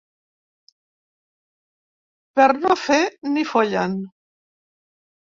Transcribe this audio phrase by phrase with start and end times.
[2.39, 2.97] Per no fer
[3.35, 3.95] ni follen.